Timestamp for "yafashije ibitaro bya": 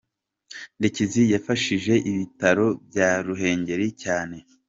1.33-3.09